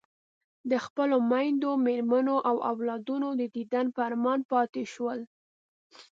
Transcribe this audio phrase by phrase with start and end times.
[0.71, 5.19] د خپلو میندو، مېرمنو او اولادونو د دیدن په ارمان پاتې شول.